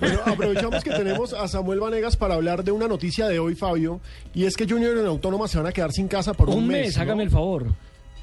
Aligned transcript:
Bueno, 0.00 0.20
aprovechamos 0.24 0.82
que 0.84 0.90
tenemos 0.90 1.32
a 1.32 1.48
Samuel 1.48 1.80
Vanegas 1.80 2.16
para 2.16 2.34
hablar 2.34 2.64
de 2.64 2.72
una 2.72 2.88
noticia 2.88 3.28
de 3.28 3.38
hoy, 3.38 3.54
Fabio, 3.54 4.00
y 4.34 4.44
es 4.44 4.56
que 4.56 4.66
Junior 4.68 4.96
en 4.98 5.06
Autónoma 5.06 5.48
se 5.48 5.58
van 5.58 5.66
a 5.66 5.72
quedar 5.72 5.92
sin 5.92 6.08
casa 6.08 6.34
por 6.34 6.48
un, 6.48 6.56
Un 6.58 6.66
mes, 6.68 6.96
¿no? 6.96 7.02
hágame 7.02 7.22
el 7.24 7.30
favor. 7.30 7.66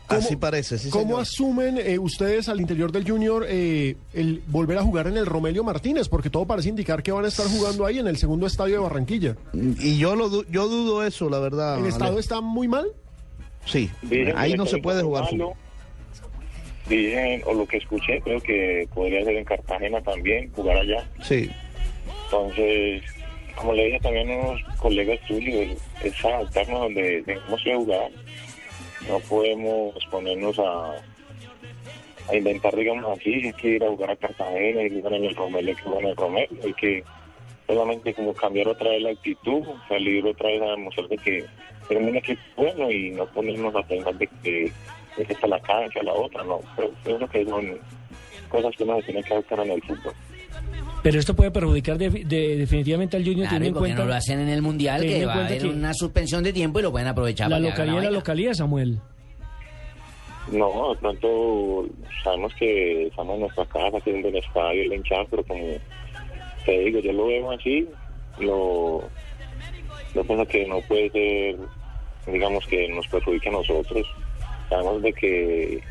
¿Cómo- 0.07 0.19
Así 0.19 0.35
parece, 0.35 0.77
sí, 0.77 0.89
¿Cómo 0.89 1.03
señor. 1.05 1.21
asumen 1.21 1.77
eh, 1.77 1.97
ustedes 1.97 2.49
al 2.49 2.59
interior 2.59 2.91
del 2.91 3.09
Junior 3.09 3.45
eh, 3.47 3.95
el 4.13 4.43
volver 4.47 4.77
a 4.77 4.83
jugar 4.83 5.07
en 5.07 5.15
el 5.15 5.25
Romelio 5.25 5.63
Martínez? 5.63 6.09
Porque 6.09 6.29
todo 6.29 6.45
parece 6.45 6.67
indicar 6.67 7.01
que 7.01 7.13
van 7.13 7.23
a 7.23 7.29
estar 7.29 7.45
jugando 7.47 7.85
ahí 7.85 7.97
en 7.99 8.07
el 8.07 8.17
segundo 8.17 8.45
estadio 8.45 8.75
de 8.75 8.81
Barranquilla. 8.81 9.37
Y 9.53 9.97
yo 9.97 10.15
lo 10.17 10.27
du- 10.27 10.45
yo 10.51 10.67
dudo 10.67 11.05
eso, 11.05 11.29
la 11.29 11.39
verdad. 11.39 11.79
¿El 11.79 11.85
estado 11.85 12.11
Ale. 12.11 12.19
está 12.19 12.41
muy 12.41 12.67
mal? 12.67 12.87
Sí, 13.65 13.89
ahí 14.35 14.55
no 14.55 14.65
se 14.65 14.79
puede 14.79 15.01
jugar 15.01 15.25
malo. 15.31 15.53
Dicen, 16.91 17.41
o 17.45 17.53
lo 17.53 17.65
que 17.65 17.77
escuché, 17.77 18.19
creo 18.19 18.41
que 18.41 18.85
podría 18.93 19.23
ser 19.23 19.37
en 19.37 19.45
Cartagena 19.45 20.01
también, 20.01 20.51
jugar 20.51 20.75
allá. 20.75 21.07
Sí, 21.23 21.49
Entonces, 22.25 23.01
como 23.55 23.71
le 23.71 23.85
dije 23.85 23.99
también 24.01 24.29
a 24.29 24.35
unos 24.35 24.61
colegas 24.77 25.17
tuyos, 25.25 25.77
es 26.03 26.25
adaptarnos 26.25 26.81
donde 26.81 27.23
tengamos 27.23 27.63
que 27.63 27.75
jugar. 27.75 28.11
No 29.07 29.19
podemos 29.21 30.05
ponernos 30.11 30.59
a, 30.59 30.97
a 32.27 32.35
inventar, 32.35 32.75
digamos 32.75 33.17
así, 33.17 33.35
hay 33.35 33.53
que 33.53 33.67
ir 33.69 33.83
a 33.85 33.87
jugar 33.87 34.11
a 34.11 34.15
Cartagena, 34.17 34.81
que 34.81 34.89
jugar 34.89 35.13
en 35.13 35.23
el 35.23 35.35
Romelio, 35.35 35.69
hay 35.69 35.75
que 35.77 35.83
jugar 35.83 36.03
en 36.03 36.09
el 36.09 36.15
Romelio, 36.17 36.59
hay 36.61 36.73
que 36.73 37.03
solamente 37.67 38.13
como 38.13 38.33
cambiar 38.33 38.67
otra 38.67 38.89
vez 38.89 39.01
la 39.01 39.11
actitud, 39.11 39.63
salir 39.87 40.25
otra 40.25 40.49
vez 40.49 40.61
a 40.61 40.71
demostrar 40.71 41.07
de 41.07 41.17
que 41.17 41.45
tenemos 41.87 42.09
un 42.09 42.17
equipo 42.17 42.41
bueno 42.57 42.91
y 42.91 43.11
no 43.11 43.25
ponernos 43.27 43.73
a 43.75 43.83
pensar 43.83 44.13
de 44.15 44.27
que 44.43 44.71
que 45.15 45.21
esta 45.33 45.45
es 45.45 45.49
la 45.49 45.59
cancha, 45.61 46.03
la 46.03 46.13
otra, 46.13 46.43
no. 46.43 46.59
Pero 46.75 46.91
creo 47.03 47.27
que 47.29 47.45
son 47.45 47.77
cosas 48.49 48.75
que 48.77 48.83
uno 48.83 48.95
se 48.97 49.03
tiene 49.03 49.23
que 49.23 49.33
adaptar 49.33 49.59
en 49.61 49.71
el 49.71 49.81
fútbol. 49.83 50.13
Pero 51.03 51.19
esto 51.19 51.35
puede 51.35 51.49
perjudicar 51.51 51.97
de- 51.97 52.09
de- 52.09 52.57
definitivamente 52.57 53.17
al 53.17 53.23
Junior 53.23 53.47
Claro, 53.47 53.55
teniendo 53.55 53.79
¿y 53.79 53.81
en 53.81 53.81
cuenta 53.95 54.03
no 54.03 54.09
lo 54.09 54.13
hacen 54.15 54.39
en 54.39 54.49
el 54.49 54.61
Mundial? 54.61 55.01
Que 55.01 55.25
va 55.25 55.33
a 55.33 55.45
haber 55.47 55.65
una 55.65 55.93
suspensión 55.93 56.43
de 56.43 56.53
tiempo 56.53 56.79
y 56.79 56.83
lo 56.83 56.91
pueden 56.91 57.07
aprovechar. 57.07 57.49
la 57.49 57.57
para 57.57 57.69
localidad 57.69 57.97
es 57.97 58.03
la 58.03 58.11
localidad, 58.11 58.53
Samuel. 58.53 58.99
No, 60.51 60.93
de 60.93 60.99
pronto 60.99 61.85
sabemos 62.23 62.53
que 62.55 63.07
estamos 63.07 63.35
en 63.35 63.41
nuestra 63.41 63.65
casa, 63.65 63.99
que 64.03 64.09
es 64.09 64.15
un 64.15 64.21
buen 64.23 64.35
estadio, 64.35 64.83
el 64.83 64.93
hinchado, 64.93 65.25
pero 65.29 65.43
como 65.45 65.63
te 66.65 66.79
digo, 66.79 66.99
yo 66.99 67.13
lo 67.13 67.27
veo 67.27 67.51
así, 67.51 67.87
lo, 68.39 69.03
yo 70.13 70.23
pienso 70.23 70.45
que 70.47 70.67
no 70.67 70.81
puede 70.81 71.09
ser, 71.11 71.55
digamos, 72.31 72.65
que 72.67 72.87
nos 72.89 73.07
perjudique 73.07 73.49
a 73.49 73.53
nosotros. 73.53 74.05
Sabemos 74.71 75.01
de 75.01 75.11
que 75.13 75.81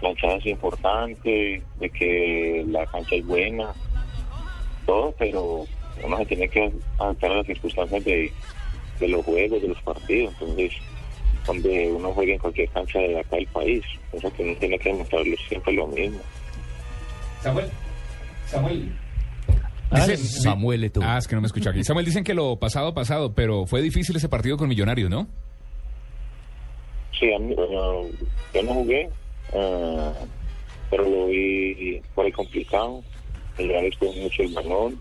la 0.00 0.10
hinchada 0.10 0.36
es 0.36 0.46
importante, 0.46 1.60
de 1.80 1.90
que 1.90 2.64
la 2.68 2.86
cancha 2.86 3.16
es 3.16 3.26
buena, 3.26 3.72
todo, 4.86 5.12
pero 5.18 5.66
uno 6.04 6.16
se 6.18 6.26
tiene 6.26 6.48
que 6.48 6.72
adaptar 7.00 7.32
a 7.32 7.36
las 7.38 7.46
circunstancias 7.46 8.04
de, 8.04 8.32
de 9.00 9.08
los 9.08 9.24
juegos, 9.24 9.60
de 9.60 9.66
los 9.68 9.82
partidos. 9.82 10.32
Entonces, 10.40 10.72
donde 11.44 11.90
uno 11.90 12.12
juegue 12.12 12.34
en 12.34 12.38
cualquier 12.38 12.68
cancha 12.68 13.00
de 13.00 13.18
acá 13.18 13.34
del 13.36 13.46
país. 13.48 13.82
Eso 14.12 14.32
que 14.32 14.42
uno 14.44 14.54
tiene 14.60 14.78
que 14.78 14.90
demostrarle 14.90 15.36
siempre 15.48 15.72
lo 15.72 15.88
mismo. 15.88 16.20
Samuel. 17.42 17.68
Samuel. 18.46 18.92
Dicen- 19.90 20.18
Samuel 20.18 20.84
Eto'o. 20.84 21.02
Ah, 21.04 21.18
es 21.18 21.26
que 21.26 21.34
no 21.34 21.40
me 21.40 21.46
escucho 21.48 21.70
aquí. 21.70 21.82
Samuel, 21.82 22.06
dicen 22.06 22.22
que 22.22 22.34
lo 22.34 22.56
pasado, 22.60 22.94
pasado, 22.94 23.34
pero 23.34 23.66
fue 23.66 23.82
difícil 23.82 24.14
ese 24.14 24.28
partido 24.28 24.56
con 24.56 24.68
Millonarios, 24.68 25.10
¿no? 25.10 25.26
Sí, 27.18 27.32
a 27.32 27.38
mí, 27.38 27.52
bueno, 27.54 28.02
yo 28.54 28.62
no 28.62 28.74
jugué, 28.74 29.10
ah, 29.52 30.12
pero 30.88 31.02
lo 31.02 31.26
vi 31.26 32.00
por 32.14 32.24
ahí 32.24 32.32
complicado. 32.32 33.02
El 33.58 33.68
Real 33.68 33.86
estuvo 33.86 34.12
mucho 34.12 34.42
el 34.42 34.54
balón, 34.54 35.00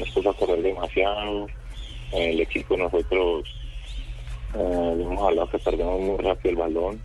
nos 0.00 0.10
puso 0.10 0.30
a 0.30 0.34
correr 0.34 0.62
demasiado. 0.62 1.46
El 2.12 2.40
equipo 2.40 2.76
nosotros 2.76 3.44
eh, 4.54 4.96
hemos 5.00 5.22
hablado 5.22 5.50
que 5.50 5.58
perdemos 5.58 6.00
muy 6.00 6.16
rápido 6.16 6.50
el 6.50 6.56
balón. 6.56 7.00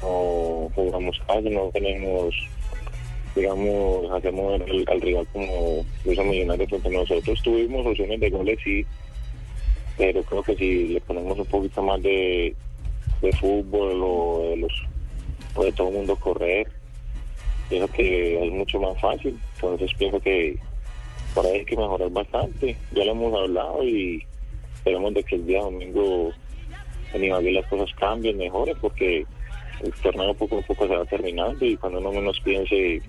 No 0.00 0.70
jugamos 0.76 1.20
casi, 1.26 1.50
no 1.50 1.70
tenemos, 1.72 2.34
digamos, 3.34 4.12
hacemos 4.12 4.60
al, 4.60 4.84
al 4.86 5.00
rival 5.00 5.26
como 5.32 5.84
los 6.04 6.24
millonarios 6.24 6.84
a 6.84 6.88
nosotros. 6.88 7.42
Tuvimos 7.42 7.84
opciones 7.84 8.20
de 8.20 8.30
goles, 8.30 8.58
sí, 8.62 8.86
pero 9.96 10.22
creo 10.22 10.42
que 10.44 10.54
si 10.54 10.88
le 10.88 11.00
ponemos 11.00 11.36
un 11.36 11.46
poquito 11.46 11.82
más 11.82 12.00
de, 12.00 12.54
de 13.20 13.32
fútbol 13.32 14.00
o 14.02 14.50
de 14.50 14.56
los 14.56 14.72
o 15.54 15.64
de 15.64 15.72
todo 15.72 15.88
el 15.88 15.94
mundo 15.94 16.16
correr 16.16 16.68
pienso 17.68 17.88
que 17.92 18.46
es 18.46 18.52
mucho 18.52 18.80
más 18.80 19.00
fácil. 19.00 19.38
Entonces 19.54 19.90
pienso 19.98 20.20
que 20.20 20.58
por 21.34 21.44
ahí 21.46 21.58
hay 21.58 21.64
que 21.64 21.76
mejorar 21.76 22.10
bastante. 22.10 22.76
Ya 22.92 23.04
lo 23.04 23.12
hemos 23.12 23.40
hablado 23.40 23.84
y 23.84 24.24
esperemos 24.74 25.14
de 25.14 25.24
que 25.24 25.36
el 25.36 25.46
día 25.46 25.60
domingo 25.60 26.32
en 27.12 27.24
Ibagué 27.24 27.52
las 27.52 27.66
cosas 27.66 27.94
cambien 27.98 28.38
mejoren 28.38 28.76
porque 28.80 29.24
el 29.82 29.92
torneo 30.02 30.34
poco 30.34 30.58
a 30.58 30.62
poco 30.62 30.86
se 30.86 30.96
va 30.96 31.04
terminando 31.04 31.64
y 31.64 31.76
cuando 31.76 32.00
uno 32.00 32.12
menos 32.12 32.40
piense 32.40 33.00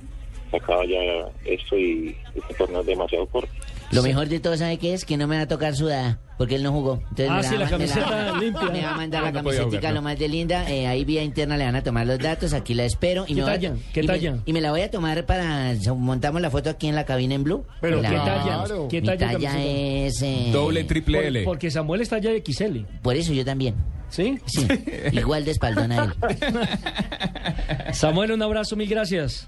se 0.52 0.58
acaba 0.58 0.86
ya 0.86 1.00
esto 1.46 1.78
y 1.78 2.16
este 2.36 2.54
torneo 2.56 2.82
es 2.82 2.88
demasiado 2.88 3.26
corto. 3.28 3.52
Lo 3.92 4.04
mejor 4.04 4.28
de 4.28 4.40
todo, 4.40 4.56
¿sabe 4.56 4.78
qué 4.78 4.94
es? 4.94 5.06
Que 5.06 5.18
no 5.18 5.28
me 5.28 5.38
va 5.38 5.44
a 5.44 5.48
tocar 5.48 5.76
sudada, 5.76 6.20
porque 6.40 6.56
él 6.56 6.64
no 6.64 6.72
jugó. 6.72 6.96
Entonces 7.10 7.30
Ah, 7.30 7.44
sí, 7.44 7.56
la 7.58 7.70
camiseta 7.70 8.34
limpia. 8.40 8.70
Me 8.72 8.82
va 8.82 8.94
a 8.94 8.96
mandar 8.98 9.22
la 9.24 9.32
camiseta 9.32 9.92
lo 9.92 10.02
más 10.02 10.18
de 10.18 10.28
linda. 10.30 10.68
eh, 10.72 10.88
ahí 10.88 11.04
vía 11.06 11.22
interna 11.22 11.56
le 11.58 11.66
van 11.66 11.76
a 11.76 11.84
tomar 11.84 12.08
los 12.08 12.18
datos, 12.18 12.54
aquí 12.54 12.74
la 12.74 12.86
espero. 12.86 13.26
Y 13.28 13.36
¿Qué 13.36 13.42
talla? 13.44 13.74
¿Qué 13.94 14.00
y 14.00 14.04
me- 14.04 14.08
talla? 14.08 14.38
y 14.46 14.54
me 14.54 14.62
la 14.62 14.72
voy 14.72 14.82
a 14.82 14.90
tomar 14.90 15.26
para... 15.28 15.74
Montamos 15.96 16.42
la 16.42 16.50
foto 16.50 16.72
aquí 16.72 16.88
en 16.88 16.96
la 16.96 17.06
cabina 17.06 17.36
en 17.36 17.44
Blue. 17.44 17.66
Pero 17.82 17.98
¿qué 18.02 18.08
talla? 18.08 18.64
¿Qué 18.90 19.02
talla 19.02 19.32
talla 19.34 19.62
es... 19.62 20.22
eh, 20.24 20.50
Doble, 20.52 20.84
triple 20.86 21.18
Por- 21.18 21.26
L. 21.28 21.44
porque 21.44 21.70
Samuel 21.70 22.02
está 22.02 22.18
ya 22.18 22.32
de 22.32 22.42
XL. 22.44 22.86
Por 23.04 23.16
eso 23.18 23.34
yo 23.34 23.46
también. 23.46 23.76
¿Sí? 24.10 24.40
Sí, 24.48 24.66
igual 25.12 25.46
de 25.46 25.52
espaldón 25.52 25.92
a 25.92 26.06
él. 26.06 26.14
Samuel, 27.94 28.32
un 28.32 28.42
abrazo, 28.42 28.76
mil 28.76 28.90
gracias. 28.90 29.48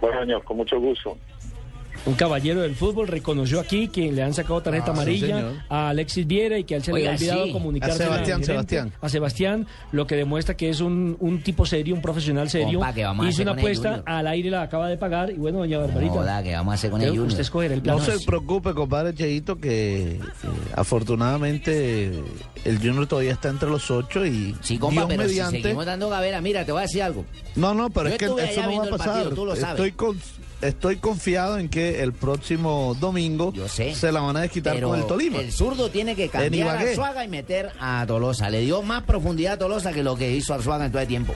bueno 0.00 0.20
señor 0.20 0.44
con 0.44 0.56
mucho 0.58 0.78
gusto 0.80 1.16
Un 2.06 2.14
caballero 2.14 2.60
del 2.60 2.74
fútbol 2.74 3.08
reconoció 3.08 3.60
aquí 3.60 3.88
que 3.88 4.12
le 4.12 4.22
han 4.22 4.34
sacado 4.34 4.60
tarjeta 4.60 4.88
Ah, 4.88 4.90
amarilla 4.92 5.64
a 5.70 5.88
Alexis 5.88 6.26
Viera 6.26 6.58
y 6.58 6.64
que 6.64 6.74
a 6.74 6.76
él 6.76 6.82
se 6.82 6.92
le 6.92 6.98
había 6.98 7.12
olvidado 7.14 7.44
sí. 7.46 7.52
comunicarse 7.52 7.94
A 7.94 7.96
Sebastián, 8.06 8.24
gerente, 8.26 8.46
Sebastián. 8.46 8.92
a 9.00 9.08
Sebastián, 9.08 9.66
lo 9.90 10.06
que 10.06 10.14
demuestra 10.16 10.54
que 10.54 10.68
es 10.68 10.80
un, 10.82 11.16
un 11.18 11.42
tipo 11.42 11.64
serio, 11.64 11.94
un 11.94 12.02
profesional 12.02 12.50
serio. 12.50 12.78
Compa, 12.80 12.92
¿qué 12.92 13.04
vamos 13.04 13.24
a 13.24 13.28
Hizo 13.30 13.36
hacer 13.36 13.46
una 13.48 13.58
apuesta, 13.58 14.02
al 14.04 14.26
aire 14.26 14.50
la 14.50 14.62
acaba 14.62 14.88
de 14.88 14.98
pagar 14.98 15.30
y 15.30 15.34
bueno, 15.36 15.60
doña 15.60 15.78
Barbarita. 15.78 16.12
Hola, 16.12 16.42
¿qué 16.42 16.52
vamos 16.54 16.72
a 16.72 16.74
hacer 16.74 16.90
con 16.90 17.00
el 17.00 17.08
Junior? 17.08 17.26
usted 17.28 17.40
escogerá 17.40 17.72
el 17.74 17.80
plan. 17.80 17.96
No 17.96 18.04
se 18.04 18.18
preocupe, 18.26 18.74
compadre 18.74 19.14
Cheito, 19.14 19.56
que 19.56 20.16
eh, 20.16 20.20
afortunadamente 20.74 22.12
el 22.66 22.78
Junior 22.78 23.06
todavía 23.06 23.32
está 23.32 23.48
entre 23.48 23.70
los 23.70 23.90
ocho 23.90 24.26
y 24.26 24.54
Sí, 24.60 24.76
compa, 24.76 25.02
Dios 25.02 25.06
pero 25.08 25.22
mediante. 25.22 25.56
si 25.56 25.62
seguimos 25.62 25.86
dando 25.86 26.10
gavera, 26.10 26.42
mira, 26.42 26.66
te 26.66 26.72
voy 26.72 26.80
a 26.80 26.82
decir 26.82 27.02
algo. 27.02 27.24
No, 27.56 27.72
no, 27.72 27.88
pero 27.88 28.08
Yo 28.08 28.12
es 28.14 28.18
que 28.18 28.24
eso 28.26 28.62
no 28.62 28.76
va 28.78 28.84
a 28.84 28.90
pasar. 28.90 29.06
partido, 29.14 29.30
tú 29.34 29.46
lo 29.46 29.56
sabes. 29.56 29.70
Estoy 29.80 29.92
con, 29.92 30.18
estoy 30.68 30.96
confiado 30.96 31.58
en 31.58 31.68
que 31.68 32.02
el 32.02 32.12
próximo 32.12 32.96
domingo 33.00 33.52
Yo 33.52 33.68
sé. 33.68 33.94
se 33.94 34.10
la 34.12 34.20
van 34.20 34.36
a 34.36 34.40
desquitar 34.40 34.80
con 34.80 34.98
el 34.98 35.06
Tolima. 35.06 35.38
el 35.38 35.52
zurdo 35.52 35.90
tiene 35.90 36.14
que 36.16 36.28
cambiar 36.28 36.76
a. 36.76 36.80
Arzuaga 36.80 37.24
y 37.24 37.28
meter 37.28 37.70
a 37.80 38.04
Tolosa. 38.06 38.50
Le 38.50 38.60
dio 38.60 38.82
más 38.82 39.02
profundidad 39.04 39.54
a 39.54 39.58
Tolosa 39.58 39.92
que 39.92 40.02
lo 40.02 40.16
que 40.16 40.32
hizo 40.32 40.54
Arzuaga 40.54 40.86
en 40.86 40.92
todo 40.92 41.02
el 41.02 41.08
tiempo. 41.08 41.34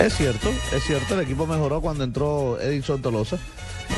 Es 0.00 0.14
cierto, 0.16 0.48
es 0.74 0.82
cierto, 0.84 1.14
el 1.14 1.20
equipo 1.20 1.46
mejoró 1.46 1.80
cuando 1.80 2.04
entró 2.04 2.60
Edison 2.60 3.02
Tolosa. 3.02 3.38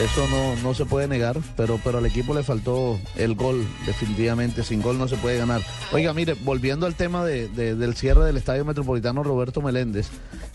Eso 0.03 0.27
no, 0.29 0.57
no 0.63 0.75
se 0.75 0.87
puede 0.87 1.07
negar, 1.07 1.39
pero, 1.57 1.79
pero 1.85 1.99
al 1.99 2.07
equipo 2.07 2.35
le 2.35 2.43
faltó 2.43 2.99
el 3.17 3.37
gol, 3.37 3.65
definitivamente. 3.87 4.65
Sin 4.65 4.83
gol 4.83 4.99
no 4.99 5.07
se 5.07 5.15
puede 5.17 5.39
ganar. 5.39 5.61
Oiga, 5.93 6.13
mire, 6.13 6.35
volviendo 6.35 6.87
al 6.87 6.97
tema 6.97 7.25
de- 7.25 7.47
de- 7.49 7.77
del 7.77 7.95
cierre 7.95 8.25
del 8.25 8.37
Estadio 8.37 8.65
Metropolitano 8.65 9.23
Roberto 9.23 9.63
Meléndez, 9.63 10.09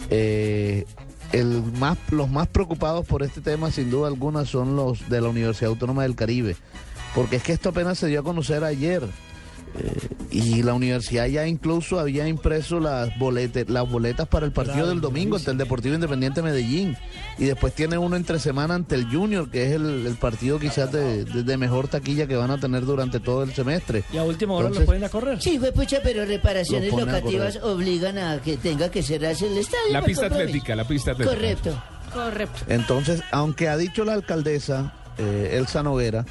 eh, 0.10 0.86
el 1.32 1.64
más, 1.80 1.98
los 2.12 2.30
más 2.30 2.48
preocupados 2.48 3.06
por 3.06 3.24
este 3.24 3.42
tema, 3.42 3.72
sin 3.72 3.90
duda 3.90 4.08
alguna, 4.08 4.46
son 4.46 4.76
los 4.76 5.10
de 5.10 5.22
la 5.22 5.30
Universidad 5.30 5.72
Autónoma 5.72 6.04
del 6.04 6.16
Caribe. 6.16 6.56
Porque 7.16 7.38
es 7.38 7.44
que 7.44 7.54
esto 7.54 7.70
apenas 7.70 7.98
se 7.98 8.08
dio 8.08 8.20
a 8.20 8.24
conocer 8.24 8.64
ayer. 8.64 9.04
Y 10.32 10.62
la 10.62 10.74
universidad 10.76 11.26
ya 11.26 11.48
incluso 11.48 12.00
había 12.00 12.28
impreso 12.28 12.80
las, 12.80 13.18
boletas 13.18 13.68
las 13.68 13.90
boletas 13.90 14.28
para 14.28 14.46
el 14.46 14.52
partido 14.52 14.76
Claro, 14.76 14.90
del 14.90 15.02
domingo 15.02 15.38
ante 15.38 15.50
el 15.50 15.58
Deportivo 15.58 15.96
Independiente 15.96 16.42
Medellín. 16.44 16.96
Y 17.40 17.46
después 17.46 17.74
tiene 17.74 17.98
uno 17.98 18.16
entre 18.16 18.38
semana 18.38 18.76
ante 18.76 18.94
el 18.96 19.06
Junior, 19.10 19.50
que 19.50 19.66
es 19.66 19.72
el, 19.72 20.06
el 20.06 20.16
partido 20.18 20.60
quizás 20.60 20.92
de, 20.92 21.26
de- 21.26 21.44
de 21.44 21.58
mejor 21.58 21.88
taquilla 21.88 22.28
que 22.28 22.36
van 22.36 22.52
a 22.52 22.60
tener 22.60 22.86
durante 22.86 23.20
todo 23.20 23.42
el 23.42 23.54
semestre. 23.54 24.04
Y 24.14 24.18
a 24.18 24.24
última 24.24 24.54
hora 24.54 24.68
Entonces- 24.68 24.82
lo 24.82 24.86
pueden 24.86 25.04
a 25.04 25.10
correr. 25.10 25.42
Sí, 25.42 25.58
fue 25.58 25.72
pucha, 25.72 25.98
pero 26.04 26.24
reparaciones 26.26 26.94
a 26.94 26.98
locativas 26.98 27.56
obligan 27.64 28.18
a 28.20 28.40
que 28.42 28.58
tenga 28.58 28.92
que 28.92 29.02
cerrarse 29.02 29.48
el 29.48 29.58
estadio. 29.58 29.92
La 29.94 30.04
pista 30.04 30.24
compromiso. 30.30 30.48
atlética, 30.50 30.76
la 30.76 30.88
pista 30.88 31.12
atlética. 31.12 31.36
Correcto, 31.36 31.84
correcto. 32.14 32.60
Entonces, 32.68 33.24
aunque 33.32 33.68
ha 33.68 33.78
dicho 33.78 34.06
la 34.06 34.14
alcaldesa 34.14 34.94
eh, 35.18 35.56
Elsa 35.58 35.82
Noguera 35.82 36.24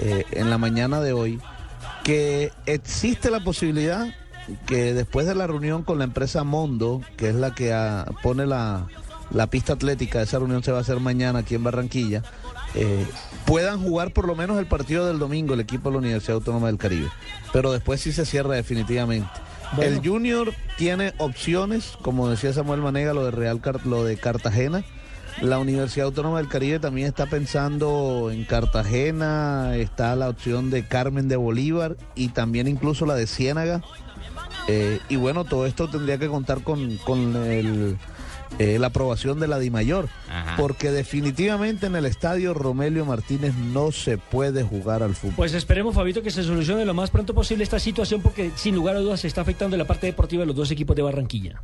eh, 0.00 0.24
en 0.32 0.50
la 0.50 0.58
mañana 0.58 1.00
de 1.00 1.12
hoy 1.12 1.38
que 2.06 2.52
existe 2.66 3.32
la 3.32 3.40
posibilidad 3.40 4.06
que 4.66 4.94
después 4.94 5.26
de 5.26 5.34
la 5.34 5.48
reunión 5.48 5.82
con 5.82 5.98
la 5.98 6.04
empresa 6.04 6.44
Mondo, 6.44 7.00
que 7.16 7.30
es 7.30 7.34
la 7.34 7.52
que 7.52 7.72
ah, 7.72 8.06
pone 8.22 8.46
la, 8.46 8.86
la 9.32 9.48
pista 9.48 9.72
atlética, 9.72 10.22
esa 10.22 10.38
reunión 10.38 10.62
se 10.62 10.70
va 10.70 10.78
a 10.78 10.82
hacer 10.82 11.00
mañana 11.00 11.40
aquí 11.40 11.56
en 11.56 11.64
Barranquilla, 11.64 12.22
eh, 12.76 13.04
puedan 13.44 13.82
jugar 13.82 14.12
por 14.12 14.28
lo 14.28 14.36
menos 14.36 14.56
el 14.60 14.66
partido 14.66 15.04
del 15.08 15.18
domingo 15.18 15.54
el 15.54 15.60
equipo 15.60 15.88
de 15.88 15.94
la 15.94 15.98
Universidad 15.98 16.36
Autónoma 16.36 16.68
del 16.68 16.78
Caribe. 16.78 17.08
Pero 17.52 17.72
después 17.72 18.00
sí 18.00 18.12
se 18.12 18.24
cierra 18.24 18.54
definitivamente. 18.54 19.28
El 19.80 20.00
Junior 20.06 20.54
tiene 20.78 21.12
opciones, 21.18 21.94
como 22.02 22.28
decía 22.28 22.52
Samuel 22.52 22.82
Manega, 22.82 23.14
lo 23.14 23.24
de 23.24 23.32
Real 23.32 23.60
Car- 23.60 23.84
lo 23.84 24.04
de 24.04 24.16
Cartagena. 24.16 24.84
La 25.42 25.58
Universidad 25.58 26.06
Autónoma 26.06 26.38
del 26.38 26.48
Caribe 26.48 26.78
también 26.78 27.08
está 27.08 27.26
pensando 27.26 28.30
en 28.32 28.44
Cartagena, 28.44 29.76
está 29.76 30.16
la 30.16 30.30
opción 30.30 30.70
de 30.70 30.86
Carmen 30.86 31.28
de 31.28 31.36
Bolívar 31.36 31.96
y 32.14 32.28
también 32.28 32.68
incluso 32.68 33.04
la 33.04 33.14
de 33.14 33.26
Ciénaga. 33.26 33.82
Eh, 34.68 34.98
y 35.08 35.16
bueno, 35.16 35.44
todo 35.44 35.66
esto 35.66 35.88
tendría 35.88 36.18
que 36.18 36.28
contar 36.28 36.62
con, 36.62 36.96
con 36.98 37.36
el, 37.36 37.98
eh, 38.58 38.78
la 38.78 38.88
aprobación 38.88 39.38
de 39.38 39.48
la 39.48 39.58
DIMAYOR, 39.58 40.08
porque 40.56 40.90
definitivamente 40.90 41.86
en 41.86 41.96
el 41.96 42.06
estadio 42.06 42.54
Romelio 42.54 43.04
Martínez 43.04 43.54
no 43.54 43.92
se 43.92 44.16
puede 44.16 44.62
jugar 44.62 45.02
al 45.02 45.14
fútbol. 45.14 45.34
Pues 45.36 45.52
esperemos, 45.52 45.94
Fabito, 45.94 46.22
que 46.22 46.30
se 46.30 46.42
solucione 46.42 46.86
lo 46.86 46.94
más 46.94 47.10
pronto 47.10 47.34
posible 47.34 47.62
esta 47.62 47.78
situación 47.78 48.22
porque 48.22 48.50
sin 48.56 48.74
lugar 48.74 48.96
a 48.96 49.00
dudas 49.00 49.20
se 49.20 49.28
está 49.28 49.42
afectando 49.42 49.76
la 49.76 49.84
parte 49.84 50.06
deportiva 50.06 50.40
de 50.40 50.46
los 50.46 50.56
dos 50.56 50.70
equipos 50.70 50.96
de 50.96 51.02
Barranquilla. 51.02 51.62